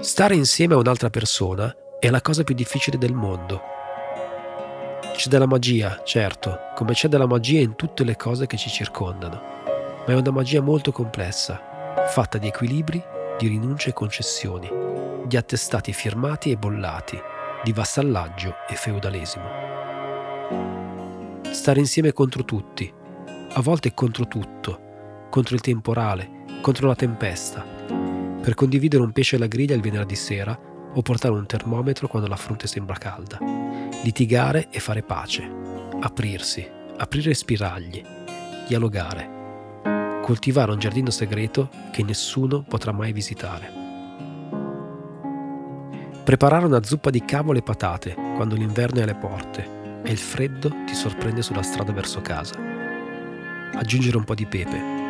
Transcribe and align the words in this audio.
Stare 0.00 0.34
insieme 0.34 0.74
a 0.74 0.76
un'altra 0.76 1.08
persona 1.08 1.74
è 1.98 2.10
la 2.10 2.20
cosa 2.20 2.44
più 2.44 2.54
difficile 2.54 2.98
del 2.98 3.14
mondo. 3.14 3.62
C'è 5.14 5.30
della 5.30 5.46
magia, 5.46 6.02
certo, 6.04 6.58
come 6.74 6.92
c'è 6.92 7.08
della 7.08 7.26
magia 7.26 7.60
in 7.60 7.74
tutte 7.74 8.04
le 8.04 8.16
cose 8.16 8.46
che 8.46 8.58
ci 8.58 8.68
circondano, 8.68 9.40
ma 10.06 10.12
è 10.12 10.14
una 10.14 10.30
magia 10.30 10.60
molto 10.60 10.92
complessa, 10.92 12.04
fatta 12.08 12.36
di 12.36 12.48
equilibri, 12.48 13.02
di 13.38 13.48
rinunce 13.48 13.90
e 13.90 13.92
concessioni, 13.92 14.70
di 15.26 15.36
attestati 15.36 15.92
firmati 15.92 16.50
e 16.50 16.56
bollati, 16.56 17.18
di 17.62 17.72
vassallaggio 17.72 18.54
e 18.68 18.74
feudalesimo. 18.74 19.44
Stare 21.50 21.80
insieme 21.80 22.12
contro 22.12 22.44
tutti, 22.44 22.92
a 23.52 23.60
volte 23.60 23.94
contro 23.94 24.26
tutto, 24.26 25.26
contro 25.30 25.54
il 25.54 25.60
temporale, 25.60 26.44
contro 26.60 26.86
la 26.86 26.94
tempesta, 26.94 27.64
per 28.42 28.54
condividere 28.54 29.02
un 29.02 29.12
pesce 29.12 29.36
alla 29.36 29.46
griglia 29.46 29.74
il 29.74 29.80
venerdì 29.80 30.16
sera 30.16 30.58
o 30.96 31.02
portare 31.02 31.34
un 31.34 31.46
termometro 31.46 32.06
quando 32.06 32.28
la 32.28 32.36
fronte 32.36 32.66
sembra 32.66 32.96
calda, 32.96 33.38
litigare 34.02 34.68
e 34.70 34.78
fare 34.80 35.02
pace, 35.02 35.50
aprirsi, 36.00 36.68
aprire 36.96 37.34
spiragli, 37.34 38.02
dialogare, 38.68 39.43
coltivare 40.24 40.72
un 40.72 40.78
giardino 40.78 41.10
segreto 41.10 41.68
che 41.92 42.02
nessuno 42.02 42.62
potrà 42.62 42.92
mai 42.92 43.12
visitare. 43.12 43.70
Preparare 46.24 46.64
una 46.64 46.82
zuppa 46.82 47.10
di 47.10 47.22
cavolo 47.26 47.58
e 47.58 47.62
patate 47.62 48.14
quando 48.34 48.54
l'inverno 48.54 49.00
è 49.00 49.02
alle 49.02 49.16
porte 49.16 50.00
e 50.02 50.10
il 50.10 50.16
freddo 50.16 50.70
ti 50.86 50.94
sorprende 50.94 51.42
sulla 51.42 51.62
strada 51.62 51.92
verso 51.92 52.22
casa. 52.22 52.54
Aggiungere 53.74 54.16
un 54.16 54.24
po' 54.24 54.34
di 54.34 54.46
pepe 54.46 55.02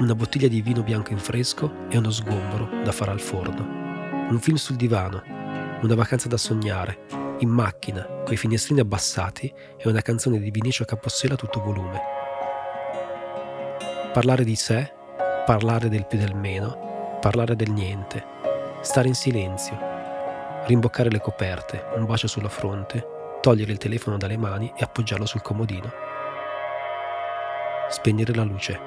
una 0.00 0.14
bottiglia 0.14 0.48
di 0.48 0.62
vino 0.62 0.82
bianco 0.82 1.12
in 1.12 1.18
fresco 1.18 1.86
e 1.90 1.98
uno 1.98 2.10
sgombro 2.10 2.82
da 2.82 2.92
fare 2.92 3.10
al 3.10 3.20
forno. 3.20 3.62
Un 4.30 4.38
film 4.40 4.56
sul 4.56 4.76
divano, 4.76 5.22
una 5.82 5.94
vacanza 5.94 6.26
da 6.26 6.38
sognare, 6.38 7.00
in 7.40 7.50
macchina, 7.50 8.06
coi 8.24 8.38
finestrini 8.38 8.80
abbassati 8.80 9.52
e 9.76 9.86
una 9.86 10.00
canzone 10.00 10.40
di 10.40 10.50
Vinicio 10.50 10.86
Capossela 10.86 11.34
a 11.34 11.36
tutto 11.36 11.60
volume. 11.60 12.29
Parlare 14.12 14.42
di 14.42 14.56
sé, 14.56 14.92
parlare 15.46 15.88
del 15.88 16.04
più 16.04 16.18
del 16.18 16.34
meno, 16.34 17.18
parlare 17.20 17.54
del 17.54 17.70
niente, 17.70 18.24
stare 18.80 19.06
in 19.06 19.14
silenzio, 19.14 19.78
rimboccare 20.66 21.08
le 21.10 21.20
coperte, 21.20 21.84
un 21.94 22.06
bacio 22.06 22.26
sulla 22.26 22.48
fronte, 22.48 23.06
togliere 23.40 23.70
il 23.70 23.78
telefono 23.78 24.16
dalle 24.16 24.36
mani 24.36 24.72
e 24.76 24.82
appoggiarlo 24.82 25.26
sul 25.26 25.42
comodino. 25.42 25.92
Spegnere 27.88 28.34
la 28.34 28.42
luce. 28.42 28.80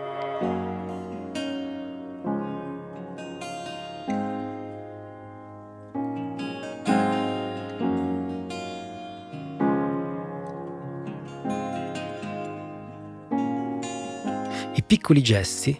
Piccoli 14.83 15.21
gesti 15.21 15.79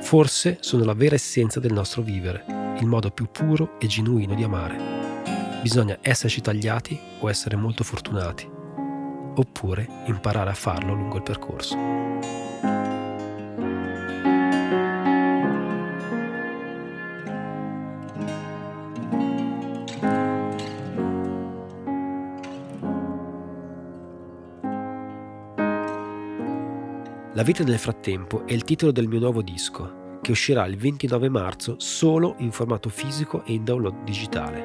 forse 0.00 0.58
sono 0.60 0.84
la 0.84 0.94
vera 0.94 1.16
essenza 1.16 1.58
del 1.58 1.72
nostro 1.72 2.00
vivere, 2.00 2.44
il 2.78 2.86
modo 2.86 3.10
più 3.10 3.28
puro 3.30 3.78
e 3.80 3.86
genuino 3.88 4.34
di 4.34 4.44
amare. 4.44 5.60
Bisogna 5.62 5.98
esserci 6.00 6.40
tagliati 6.40 6.98
o 7.18 7.28
essere 7.28 7.56
molto 7.56 7.82
fortunati, 7.82 8.48
oppure 9.34 9.88
imparare 10.06 10.50
a 10.50 10.54
farlo 10.54 10.94
lungo 10.94 11.16
il 11.16 11.22
percorso. 11.22 11.76
La 27.36 27.42
vita 27.42 27.62
nel 27.64 27.78
frattempo 27.78 28.46
è 28.46 28.54
il 28.54 28.64
titolo 28.64 28.92
del 28.92 29.08
mio 29.08 29.18
nuovo 29.18 29.42
disco, 29.42 30.20
che 30.22 30.30
uscirà 30.30 30.64
il 30.64 30.78
29 30.78 31.28
marzo 31.28 31.74
solo 31.78 32.34
in 32.38 32.50
formato 32.50 32.88
fisico 32.88 33.44
e 33.44 33.52
in 33.52 33.62
download 33.62 34.04
digitale. 34.04 34.64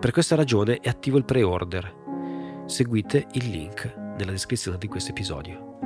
Per 0.00 0.10
questa 0.10 0.34
ragione 0.34 0.78
è 0.80 0.88
attivo 0.88 1.16
il 1.16 1.24
pre-order. 1.24 2.64
Seguite 2.66 3.28
il 3.34 3.48
link 3.48 3.94
nella 4.16 4.32
descrizione 4.32 4.76
di 4.76 4.88
questo 4.88 5.10
episodio. 5.10 5.78